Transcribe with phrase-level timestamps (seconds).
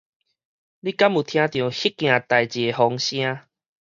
[0.03, 0.23] 你敢有聽著彼
[1.91, 3.41] 件代誌的風聲？